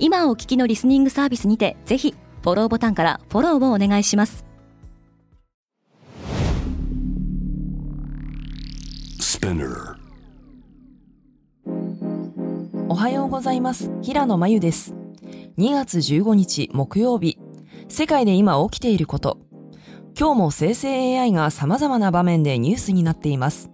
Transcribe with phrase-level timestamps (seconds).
[0.00, 4.44] 今お聞きのリスニングサービスにてぜひフォローボタンからフォローをお願いします。
[12.88, 13.90] おはようございます。
[14.02, 14.94] 平野真由です。
[15.58, 17.38] 2月15日木曜日。
[17.88, 19.38] 世界で今起きていること。
[20.18, 23.70] 今日も生成 AI が様々な場面でニュースになっています。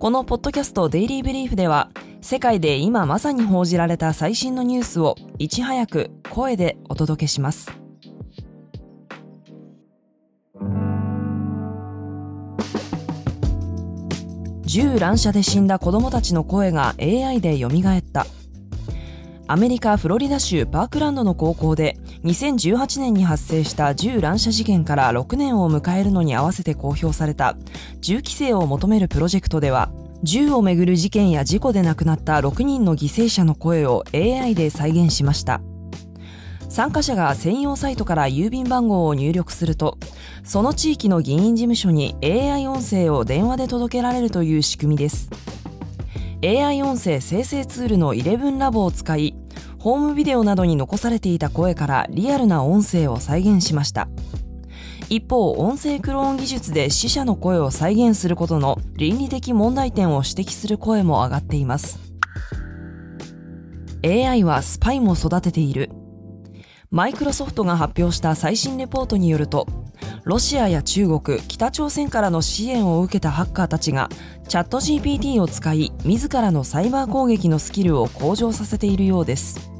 [0.00, 1.90] このポッドキャストデイリーブリーフでは
[2.22, 7.72] 世界で今まさに報じられた最新のニュースをいち早く声でお届けします。
[14.62, 18.26] 銃乱射で死んだ子供たちの声が AI で蘇った。
[19.48, 27.56] アメリカ・フロリダ州パークランドの高校で2018年に発生した銃乱射事件から6年を迎えるのに合わせて公表された
[28.00, 29.90] 銃規制を求めるプロジェクトでは
[30.22, 35.62] 銃をめぐる事件や事故で亡くなった6人の犠牲者の声を AI で再現しました。
[36.68, 39.98] 参加者が専用サイトから郵便番号を入力すると
[40.44, 45.30] その地域の議員事務所に AI 音声を電話で届けられるという仕組みです。
[46.42, 49.34] AI 音声生成ツールの11ラボを使い
[49.78, 54.08] ホームビデオなどに残されていた声からリアルな音声を再現しました。
[55.10, 61.98] 一方音声クローン技術で死者の声を再現することの倫理的問題点を指摘する声も上がっています。
[64.04, 65.90] AI はスパイも育てている。
[66.92, 69.66] マイクロソフトが発表した最新レポートによると
[70.24, 74.10] ロシアや中国、北朝鮮からの支援を受けたハッカーたちが
[74.48, 79.72] チャット GPT を使い自らのサイバー攻撃のスキルを向上させているようです。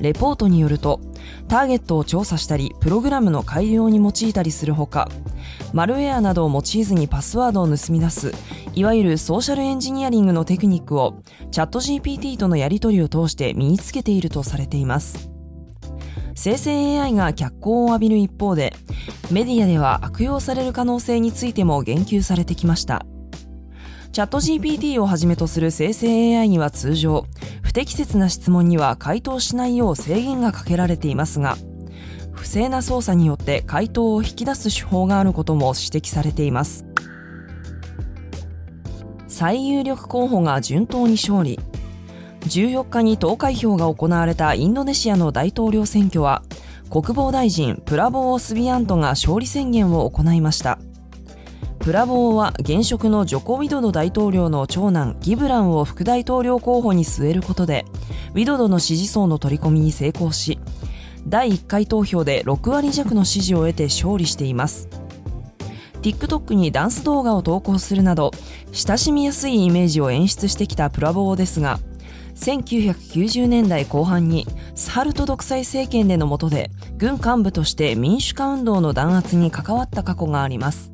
[0.00, 1.00] レポートによると
[1.48, 5.08] ターゲットを調査したりプログラムの改良に用いたりするほか
[5.72, 8.32] マルウェアなどを用いずにパスワードを盗み出す
[8.74, 15.30] いわゆるソーシャルエンジニアリングのテクニックをチャット GPT とのやり取りを通して身につけているとされています。
[16.34, 18.74] 生成 AI が脚光を浴びる一方で
[19.30, 23.04] メディアでは悪用される可能性についても言及されてきました。
[24.12, 27.26] チャット GPT をはじめとする生成 AI には通常
[27.62, 31.56] 不適切な質問には回答しないよう制限がかけられていますが
[32.32, 36.84] 不正な操作によって回答を引き出す手法があることも指摘されています。
[39.28, 41.60] 最有力候補が順当に勝利。
[42.40, 46.42] 14日に投開票が行われたインドネシアの大統領選挙は
[46.90, 50.80] 国防大臣プラボー・スビアントが勝利宣言を行いました。
[51.82, 57.84] プラボーは現職のジョコ・ウィドド大統領の長男ギブランを副大統領候補に据えることで
[58.34, 60.60] ウィドドの支持層の取り込みに成功し
[61.26, 64.88] 第1回投票で6割弱の支持を得て勝利しています。
[66.02, 68.30] TikTok にダンス動画を投稿するなど
[68.72, 71.78] 親しみやすいイメージを演出してきたプラボーですが
[72.36, 80.92] 1990年代後半にサハルト独裁政権での下で軍幹部として民主化運動の弾圧に関わった過去があります。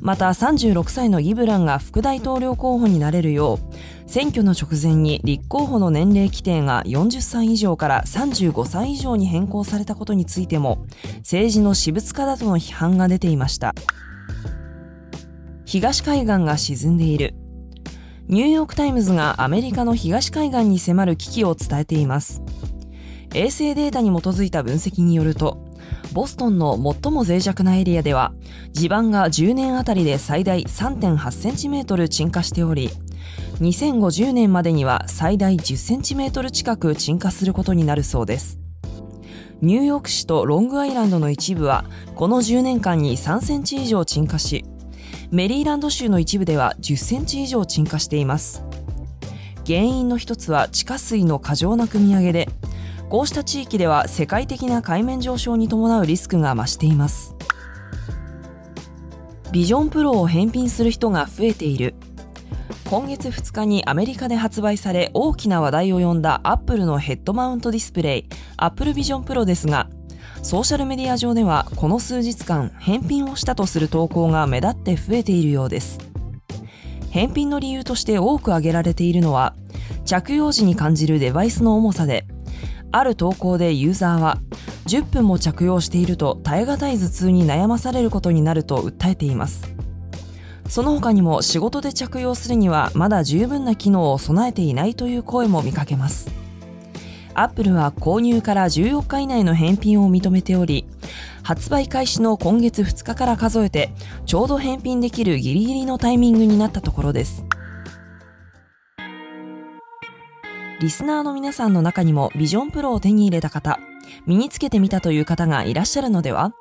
[0.00, 10.86] また36歳のギブランが副大統領候補になれるよう選挙の直前に立候補の年齢規定が40歳以上から35歳以上に変更されたことについても
[11.18, 13.74] 政治の私物化だとの批判が出ていました。
[15.64, 17.34] 東海岸が沈んでいる。
[18.26, 22.42] ニューヨーク・タイムズがアメリカの東海岸に迫る危機を伝えています。
[23.34, 25.67] 衛星データに基づいた分析によると
[26.12, 28.32] ボストンの最も脆弱なエリアでは
[28.72, 32.90] 地盤が10年あたりで最大3.8センチメートル沈下しており
[33.60, 38.58] 2050年までには最大10センチメートル近く沈下することになるそうです。
[39.60, 41.84] ニューヨーク市とロングアイランドの一部は
[42.14, 44.64] この10年間に3センチ以上沈下し
[45.32, 48.62] メリーランド州の一部では10センチ以上沈下しています。
[49.66, 52.48] 原因の一つは地下水の過剰な汲み上げで
[53.08, 57.34] こうした地域では世界的な海面上昇に伴うリスクが増しています。
[59.50, 61.94] ビジョンプロを返品する人が増えている。
[62.90, 69.90] 今月2日にアメリカで発売され大きな話題を呼んだアップルのヘッドマウントディスプレイ Apple Vision Pro ですが
[70.42, 75.98] ソーシャルメディア上ではこの数日間返品をしたとする投稿が目立って増えているようです。
[77.10, 79.54] 返品の理由として多く挙げられているのは
[80.06, 82.26] 着用時に感じるデバイスの重さで
[82.90, 84.38] ある投稿でユーザーは
[84.86, 89.74] 10分も着用していると耐え難い頭痛に悩まされることになると訴えています。
[90.68, 96.30] その他にも仕事で着用するにはまだ十分な機能を備えていないという声も見かけます。
[97.34, 100.86] アップルは購入から14日以内の返品を認めており
[101.44, 103.90] 発売開始の今月2日から数えて
[104.26, 107.44] ちょうど返品できるギリギリのタイミングになったところです。
[110.80, 113.80] リスナーの皆さんの中にもビジョンプロを手に入れた方
[114.26, 116.54] 身につけてみたという方がいらっしゃるのでは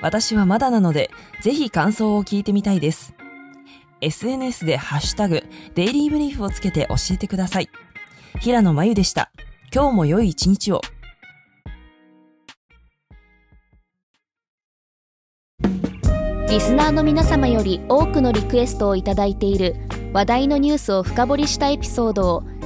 [0.00, 1.10] 私はまだなので
[1.42, 3.14] ぜひ感想を聞いてみたいです。
[4.00, 5.42] SNS でハッシュタグ
[5.74, 7.68] デイリーブリーフをつけて教えてください。
[8.40, 9.30] 平野真由でした。
[9.74, 10.80] 今日も良い一日を。
[16.48, 19.76] リスナーの皆様より多くのリクエストをいただいている
[20.14, 22.42] 話題のニュースを深掘りしたエピソードを